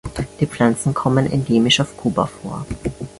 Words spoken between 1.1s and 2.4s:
endemisch auf Kuba